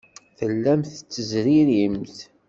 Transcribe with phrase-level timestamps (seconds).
[0.37, 2.15] Tellamt tettezririmt.